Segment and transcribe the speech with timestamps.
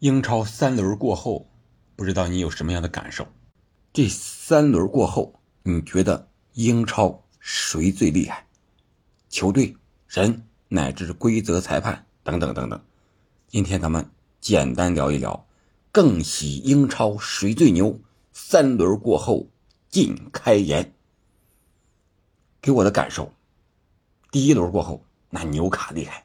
[0.00, 1.50] 英超三轮过后，
[1.96, 3.26] 不知道你有什么样的感受？
[3.92, 8.46] 这三轮过后，你觉得英超谁最厉害？
[9.28, 9.76] 球队、
[10.06, 12.80] 人乃至规则、裁判等等等等。
[13.48, 14.08] 今天咱们
[14.40, 15.48] 简单聊一聊，
[15.90, 17.98] 更喜英超谁最牛？
[18.32, 19.48] 三轮过后
[19.88, 20.94] 尽开言。
[22.60, 23.32] 给我的感受，
[24.30, 26.24] 第一轮过后，那纽卡厉害，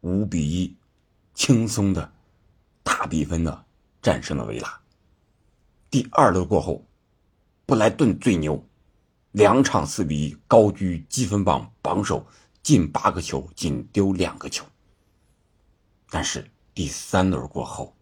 [0.00, 0.74] 五比一，
[1.34, 2.12] 轻松的。
[2.82, 3.64] 大比分的
[4.02, 4.80] 战胜了维拉。
[5.90, 6.86] 第二轮过后，
[7.66, 8.64] 布莱顿最牛，
[9.32, 12.26] 两场四比一高居积分榜榜首，
[12.62, 14.64] 进八个球，仅丢两个球。
[16.08, 17.96] 但是第三轮过后，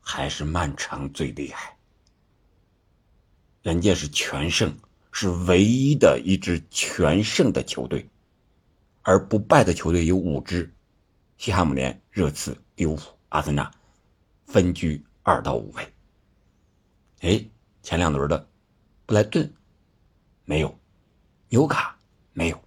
[0.00, 1.76] 还是曼城最厉害，
[3.62, 4.74] 人家是全胜，
[5.12, 8.08] 是唯一的一支全胜的球队，
[9.02, 10.72] 而不败的球队有五支：
[11.36, 13.02] 西汉姆联、热刺、利物浦。
[13.30, 13.70] 阿森纳
[14.46, 15.94] 分居二到五位。
[17.20, 17.44] 哎，
[17.82, 18.48] 前两轮的
[19.06, 19.52] 布莱顿
[20.44, 20.78] 没有，
[21.48, 21.96] 纽卡
[22.32, 22.60] 没有，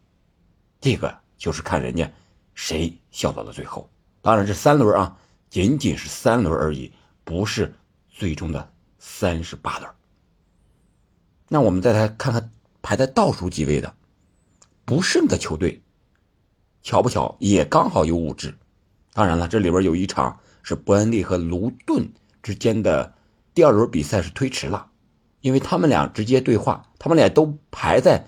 [0.80, 2.10] 这个就是看人家
[2.54, 3.90] 谁笑到了最后。
[4.22, 5.18] 当然，这三轮啊，
[5.50, 6.94] 仅仅是三轮而已，
[7.26, 7.74] 不是
[8.10, 9.92] 最终的三十八轮。
[11.50, 13.94] 那我们再来看看排在倒数几位的
[14.86, 15.82] 不胜的球队，
[16.82, 18.56] 巧不巧也刚好有五支。
[19.12, 20.40] 当然了，这里边有一场。
[20.64, 22.12] 是伯恩利和卢顿
[22.42, 23.14] 之间的
[23.54, 24.90] 第二轮比赛是推迟了，
[25.42, 28.26] 因为他们俩直接对话，他们俩都排在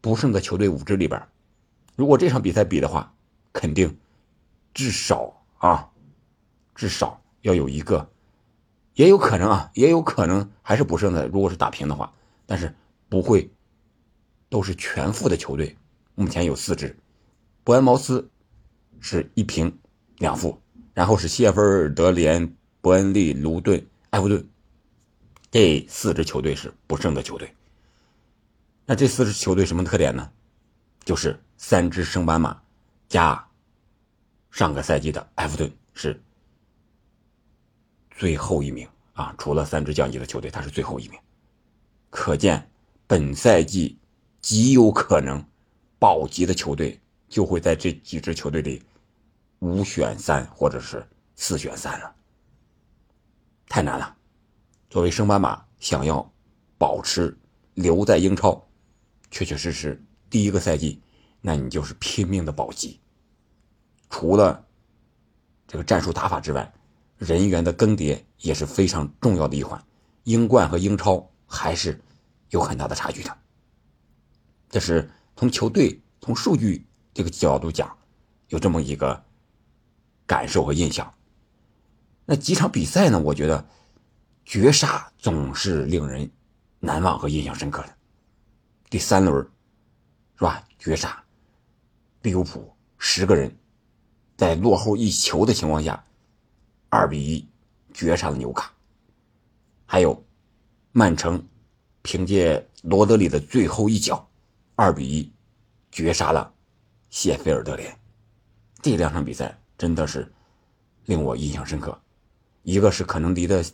[0.00, 1.26] 不胜的球队五支里边。
[1.96, 3.14] 如果这场比赛比的话，
[3.52, 3.96] 肯定
[4.74, 5.90] 至少啊，
[6.74, 8.10] 至少要有一个，
[8.94, 11.28] 也有可能啊，也有可能还是不胜的。
[11.28, 12.12] 如果是打平的话，
[12.46, 12.74] 但是
[13.08, 13.50] 不会
[14.48, 15.76] 都是全负的球队。
[16.14, 16.96] 目前有四支，
[17.64, 18.28] 伯恩茅斯
[18.98, 19.78] 是一平
[20.18, 20.60] 两负。
[21.00, 24.46] 然后是谢菲尔德联、伯恩利、卢顿、埃弗顿，
[25.50, 27.50] 这四支球队是不胜的球队。
[28.84, 30.30] 那这四支球队什么特点呢？
[31.02, 32.60] 就是三支升班马
[33.08, 33.48] 加
[34.50, 36.22] 上个赛季的埃弗顿是
[38.10, 39.34] 最后一名啊！
[39.38, 41.18] 除了三支降级的球队，他是最后一名。
[42.10, 42.70] 可见
[43.06, 43.96] 本赛季
[44.42, 45.42] 极有可能
[45.98, 48.82] 保级的球队就会在这几支球队里。
[49.60, 51.06] 五选三，或者是
[51.36, 52.14] 四选三了，
[53.68, 54.16] 太难了。
[54.88, 56.32] 作为升班马，想要
[56.78, 57.38] 保持
[57.74, 58.66] 留在英超，
[59.30, 61.02] 确确实实第一个赛季，
[61.42, 62.98] 那你就是拼命的保级。
[64.08, 64.66] 除了
[65.68, 66.72] 这个战术打法之外，
[67.18, 69.82] 人员的更迭也是非常重要的一环。
[70.24, 72.00] 英冠和英超还是
[72.48, 73.38] 有很大的差距的。
[74.70, 77.94] 这是从球队、从数据这个角度讲，
[78.48, 79.22] 有这么一个。
[80.30, 81.12] 感受和印象，
[82.24, 83.18] 那几场比赛呢？
[83.18, 83.66] 我觉得
[84.44, 86.30] 绝杀总是令人
[86.78, 87.96] 难忘和印象深刻的。
[88.88, 89.44] 第三轮
[90.36, 90.64] 是吧？
[90.78, 91.20] 绝杀，
[92.22, 93.52] 利物浦十个人
[94.36, 96.00] 在落后一球的情况下，
[96.90, 97.48] 二比一
[97.92, 98.72] 绝杀了纽卡。
[99.84, 100.24] 还有
[100.92, 101.44] 曼城
[102.02, 104.30] 凭借罗德里的最后一脚，
[104.76, 105.32] 二比一
[105.90, 106.54] 绝杀了
[107.08, 107.98] 谢菲尔德联。
[108.80, 109.59] 这两场比赛。
[109.80, 110.30] 真的是
[111.06, 111.98] 令我印象深刻，
[112.64, 113.64] 一个是可能离的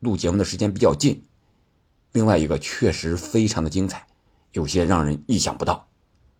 [0.00, 1.22] 录节目的时间比较近，
[2.12, 4.06] 另外一个确实非常的精彩，
[4.52, 5.86] 有些让人意想不到，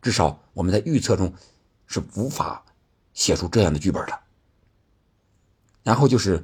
[0.01, 1.35] 至少我们在预测中
[1.87, 2.65] 是无法
[3.13, 4.19] 写出这样的剧本的。
[5.83, 6.43] 然后就是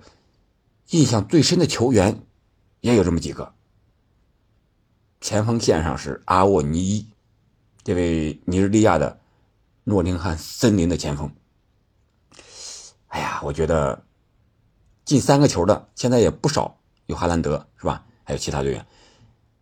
[0.91, 2.27] 印象最深的球员
[2.83, 3.55] 也有这么几个，
[5.23, 7.09] 前锋线上是阿沃尼伊，
[7.83, 9.19] 这位尼日利亚的
[9.85, 11.35] 诺丁汉森林的前锋。
[13.45, 14.03] 我觉得
[15.05, 18.05] 进三个球的现在也不少，有哈兰德是吧？
[18.25, 18.87] 还有其他队员，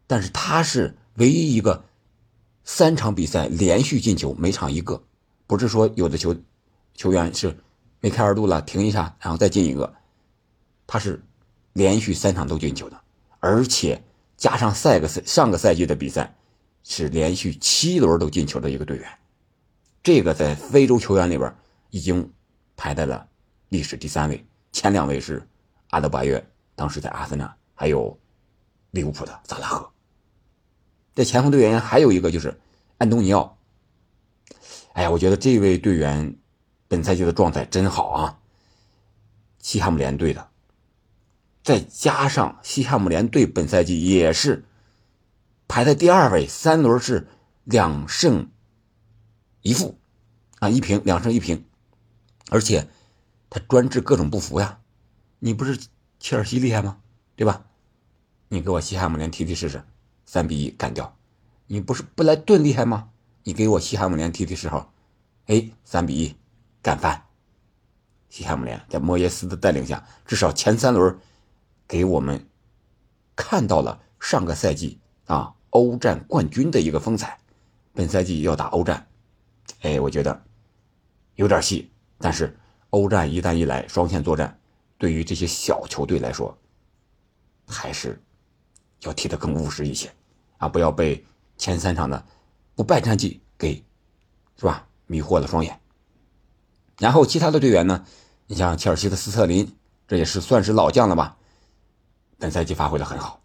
[0.06, 1.84] 但是他是唯一一个
[2.62, 5.02] 三场比赛连续进球，每场一个，
[5.48, 6.36] 不是说有的球
[6.94, 7.58] 球员是
[7.98, 9.92] 梅开二度了停一下，然后再进一个，
[10.86, 11.20] 他是
[11.72, 13.00] 连续三场都进球的，
[13.40, 14.00] 而且
[14.36, 16.36] 加上赛个赛上个赛季的比赛，
[16.84, 19.08] 是连续七轮都进球的一个队员，
[20.04, 21.52] 这个在非洲球员里边
[21.90, 22.32] 已经
[22.76, 23.26] 排在了。
[23.72, 25.48] 历史第三位，前两位是
[25.88, 28.20] 阿德巴约，当时在阿森纳，还有
[28.90, 29.90] 利物浦的萨拉赫。
[31.14, 32.60] 在前锋队员还有一个就是
[32.98, 33.56] 安东尼奥。
[34.92, 36.36] 哎呀，我觉得这位队员
[36.86, 38.38] 本赛季的状态真好啊！
[39.58, 40.50] 西汉姆联队的，
[41.64, 44.66] 再加上西汉姆联队本赛季也是
[45.66, 47.26] 排在第二位，三轮是
[47.64, 48.50] 两胜
[49.62, 49.98] 一负
[50.58, 51.64] 啊，一平两胜一平，
[52.50, 52.86] 而且。
[53.54, 54.80] 他专治各种不服呀，
[55.38, 55.78] 你不是
[56.18, 56.96] 切尔西厉害吗？
[57.36, 57.66] 对吧？
[58.48, 59.84] 你给我西汉姆联踢踢试试，
[60.24, 61.14] 三比一干掉。
[61.66, 63.10] 你不是布莱顿厉害吗？
[63.42, 64.84] 你给我西汉姆联踢踢试试，
[65.48, 66.34] 哎，三比一
[66.80, 67.24] 干翻。
[68.30, 71.18] 西汉姆联在莫耶斯的带领下，至少前三轮
[71.86, 72.48] 给我们
[73.36, 77.38] 看到了上个赛季啊欧战冠军的一个风采。
[77.92, 79.06] 本赛季要打欧战，
[79.82, 80.42] 哎，我觉得
[81.34, 81.90] 有点戏。
[82.16, 82.58] 但是
[82.92, 84.58] 欧战一旦一来，双线作战，
[84.98, 86.56] 对于这些小球队来说，
[87.66, 88.20] 还是
[89.00, 90.12] 要踢得更务实一些
[90.58, 90.68] 啊！
[90.68, 91.24] 不要被
[91.56, 92.22] 前三场的
[92.74, 93.82] 不败战绩给
[94.58, 95.80] 是吧迷惑了双眼。
[96.98, 98.04] 然后其他的队员呢？
[98.46, 99.74] 你像切尔西的斯特林，
[100.06, 101.36] 这也是算是老将了吧？
[102.38, 103.40] 本赛季发挥的很好，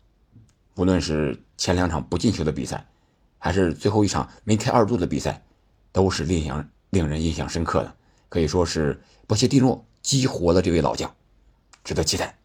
[0.75, 2.85] 无论是前两场不进球的比赛。
[3.39, 5.41] 还是最后一场梅开二度的比赛，
[5.91, 7.95] 都是令人令人印象深刻的，
[8.29, 11.13] 可以说是波切蒂诺激活了这位老将，
[11.83, 12.37] 值得期待。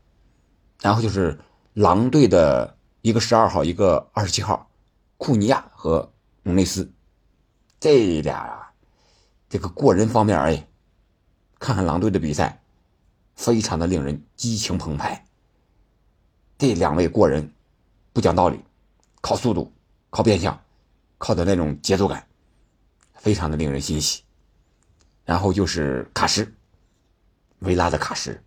[0.80, 1.38] 然后就是
[1.74, 4.70] 狼队的一个十二号，一个二十七号，
[5.16, 6.12] 库尼亚和
[6.42, 6.90] 努内斯，
[7.78, 8.72] 这俩啊，
[9.48, 10.66] 这个过人方面哎，
[11.58, 12.62] 看看狼队的比赛，
[13.34, 15.24] 非常的令人激情澎湃。
[16.58, 17.52] 这两位过人，
[18.12, 18.60] 不讲道理，
[19.20, 19.72] 靠速度，
[20.10, 20.58] 靠变向。
[21.18, 22.26] 靠的那种节奏感，
[23.14, 24.24] 非常的令人欣喜。
[25.24, 26.52] 然后就是卡什，
[27.60, 28.40] 维拉的卡什，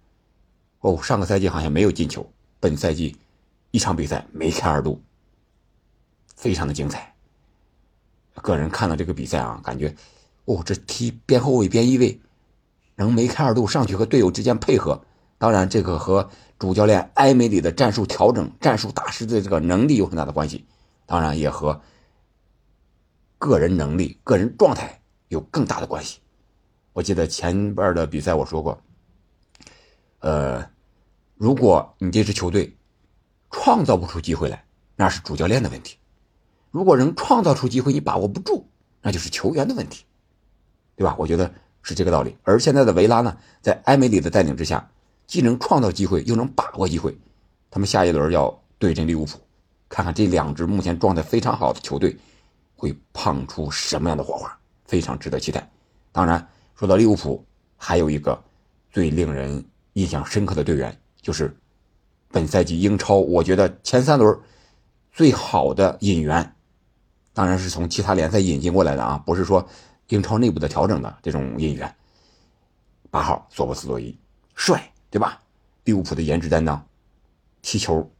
[0.81, 2.29] 哦，上个赛季好像没有进球，
[2.59, 3.17] 本赛季
[3.71, 5.01] 一场比赛梅开二度，
[6.35, 7.13] 非常的精彩。
[8.41, 9.95] 个人看了这个比赛啊，感觉
[10.45, 12.19] 哦，这踢边后卫、边翼位，
[12.95, 15.03] 能梅开二度上去和队友之间配合，
[15.37, 16.29] 当然这个和
[16.59, 20.65] 主教练埃梅里的战术调整、战术大师的这个能力有很大的关系，
[21.05, 21.81] 当然也和。
[23.37, 26.19] 个人能力、个人状态有更大的关系。
[26.95, 28.81] 我记得前边的比赛我说过，
[30.19, 30.65] 呃，
[31.35, 32.73] 如果你这支球队
[33.51, 34.63] 创造不出机会来，
[34.95, 35.97] 那是主教练的问题；
[36.71, 38.65] 如果能创造出机会，你把握不住，
[39.01, 40.05] 那就是球员的问题，
[40.95, 41.13] 对吧？
[41.19, 42.33] 我觉得是这个道理。
[42.43, 44.89] 而现在的维拉呢，在埃梅里的带领之下，
[45.27, 47.13] 既能创造机会，又能把握机会。
[47.69, 49.37] 他们下一轮要对阵利物浦，
[49.89, 52.17] 看看这两支目前状态非常好的球队。
[52.77, 55.69] 会碰出什么样的火花，非常值得期待。
[56.11, 57.43] 当然，说到利物浦，
[57.77, 58.43] 还有一个
[58.91, 59.63] 最令人
[59.93, 61.55] 印象深刻的队员，就是
[62.29, 64.37] 本赛季英超，我觉得前三轮
[65.11, 66.55] 最好的引援，
[67.33, 69.65] 当然是从其他联赛引进过来的啊，不是说
[70.09, 71.95] 英超内部的调整的这种引援。
[73.09, 74.17] 八号索博斯洛伊，
[74.55, 75.41] 帅，对吧？
[75.85, 76.85] 利物浦的颜值担当，
[77.61, 78.11] 踢球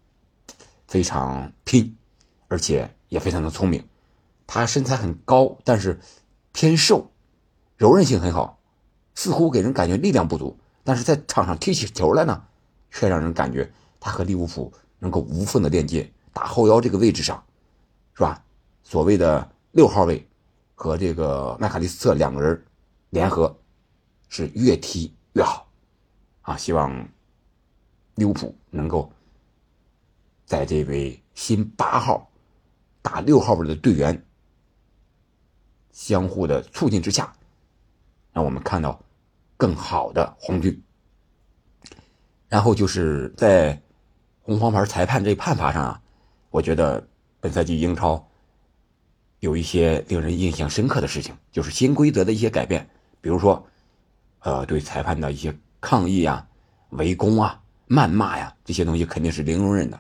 [0.88, 1.94] 非常拼，
[2.48, 3.86] 而且也非常的聪明。
[4.48, 6.00] 他身材很高，但是
[6.54, 7.12] 偏瘦，
[7.78, 8.60] 柔韧性很好，
[9.14, 10.58] 似乎给人感觉力量不足。
[10.84, 12.44] 但是在场上踢起球来呢，
[12.92, 16.12] 却让人感觉他和利物浦能够无缝的链接。
[16.32, 17.44] 打后腰这个位置上，
[18.14, 18.44] 是吧？
[18.84, 20.28] 所谓的六号位
[20.76, 22.66] 和这个麦卡利斯特两个人
[23.10, 23.58] 联合，
[24.28, 25.68] 是越踢越好
[26.42, 26.58] 啊！
[26.58, 27.08] 希望
[28.16, 29.12] 利物浦能够
[30.46, 32.30] 在这位新八号
[33.02, 34.24] 打六号位的队员。
[35.94, 37.34] 相互的促进之下，
[38.36, 39.02] 让我们看到
[39.56, 40.84] 更好的红军。
[42.50, 43.82] 然后就是在
[44.42, 46.02] 红黄牌裁判这判罚上啊，
[46.50, 47.08] 我觉得
[47.40, 48.28] 本赛季英超
[49.40, 52.86] 有一些令人印象深刻的事情，就是新规则的一些改变，
[53.22, 53.66] 比如说，
[54.40, 56.46] 呃，对裁判的一些抗议啊、
[56.90, 59.98] 围攻啊、谩骂呀，这些东西肯定是零容忍的。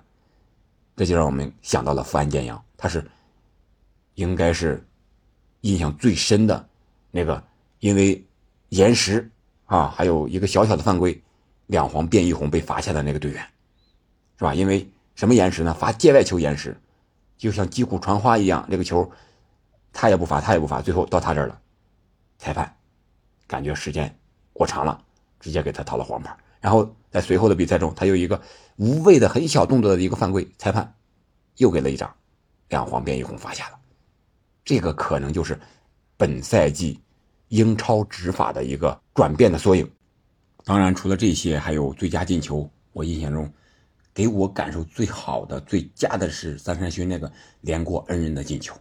[0.97, 3.09] 这就让我们想到了富安健洋，他是
[4.15, 4.85] 应该是。
[5.61, 6.69] 印象最深的，
[7.09, 7.43] 那个
[7.79, 8.23] 因为
[8.69, 9.29] 延时
[9.65, 11.21] 啊，还有一个小小的犯规，
[11.67, 13.41] 两黄变一红被罚下的那个队员，
[14.37, 14.53] 是吧？
[14.53, 15.73] 因为什么延时呢？
[15.73, 16.75] 罚界外球延时，
[17.37, 19.09] 就像击鼓传花一样，这个球
[19.93, 21.59] 他也不罚，他也不罚，最后到他这儿了，
[22.37, 22.75] 裁判
[23.47, 24.13] 感觉时间
[24.53, 25.03] 过长了，
[25.39, 26.35] 直接给他掏了黄牌。
[26.59, 28.41] 然后在随后的比赛中，他有一个
[28.77, 30.95] 无谓的很小动作的一个犯规，裁判
[31.57, 32.13] 又给了一张
[32.69, 33.79] 两黄变一红罚下了。
[34.63, 35.59] 这个可能就是
[36.17, 36.99] 本赛季
[37.49, 39.89] 英超执法的一个转变的缩影。
[40.63, 42.69] 当然，除了这些，还有最佳进球。
[42.91, 43.51] 我印象中，
[44.13, 48.73] 给我感受最好的、最佳的是三山勋那个连过恩人的进球。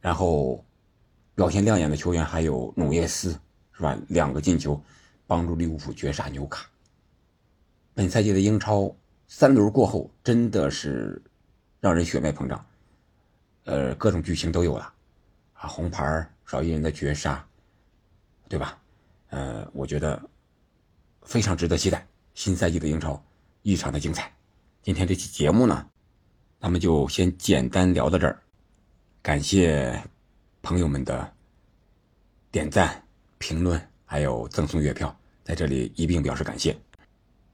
[0.00, 0.64] 然后，
[1.34, 3.30] 表现亮眼的球员还有努涅斯，
[3.72, 3.96] 是吧？
[4.08, 4.78] 两个进球
[5.26, 6.68] 帮助利物浦绝杀纽卡。
[7.94, 8.94] 本赛季的英超
[9.28, 11.22] 三轮过后，真的是
[11.80, 12.66] 让人血脉膨胀。
[13.64, 14.92] 呃，各种剧情都有了，
[15.54, 17.46] 啊，红牌少一人的绝杀，
[18.54, 18.78] 对吧？
[19.30, 20.22] 呃，我觉得
[21.22, 22.06] 非常值得期待。
[22.34, 23.20] 新赛季的英超
[23.62, 24.32] 异常的精彩。
[24.80, 25.84] 今天这期节目呢，
[26.60, 28.40] 咱们就先简单聊到这儿。
[29.22, 30.00] 感谢
[30.62, 31.32] 朋友们的
[32.52, 33.02] 点赞、
[33.38, 36.76] 评论，还有赠送月票，在这里一并表示感谢。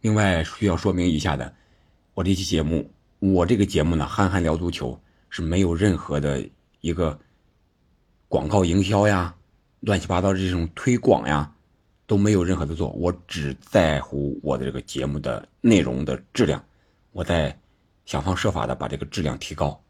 [0.02, 1.50] 另外需要说明一下的，
[2.12, 6.46] 我这期节目，我这个节目呢，憨憨聊足球是没有任何的
[6.82, 7.18] 一个
[8.28, 9.34] 广告营销呀、
[9.80, 11.52] 乱七八糟的这种推广呀，
[12.06, 12.88] 都没有任何的做。
[12.90, 16.62] 我只在乎我的这个节目的内容的质量，
[17.12, 17.56] 我在
[18.04, 19.80] 想方设法的把这个质量提高。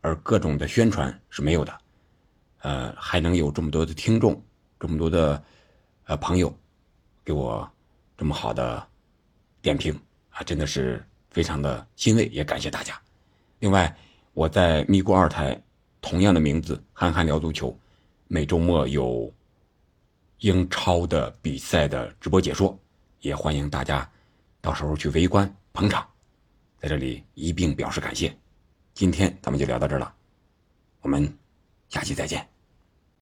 [0.00, 1.78] 而各种的宣传是没有的，
[2.62, 4.42] 呃，还能有这么多的听众，
[4.80, 5.40] 这么多的
[6.06, 6.52] 呃朋友
[7.24, 7.70] 给我
[8.18, 8.84] 这么好的
[9.60, 9.96] 点评
[10.30, 13.00] 啊，真的是非常的欣慰，也感谢大家。
[13.60, 13.96] 另外，
[14.34, 15.56] 我在咪咕二台
[16.00, 17.72] 同样的名字“憨憨聊足球”，
[18.34, 19.30] 每周末有
[20.38, 22.74] 英超的比赛的直播解说，
[23.20, 24.10] 也欢迎大家
[24.62, 26.08] 到时候去围观捧场，
[26.78, 28.34] 在这里一并表示感谢。
[28.94, 30.14] 今天咱们就聊到这儿了，
[31.02, 31.30] 我们
[31.90, 32.51] 下期再见。